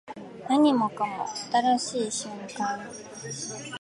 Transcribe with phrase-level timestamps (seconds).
[0.49, 2.79] 何もかも新しい瞬間